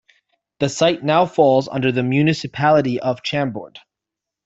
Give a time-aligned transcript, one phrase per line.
[0.61, 3.77] The site now falls under the municipality of Chambord.